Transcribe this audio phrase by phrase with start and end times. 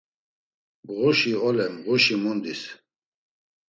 [0.95, 2.61] Mğuşi ole mğuşi mundis.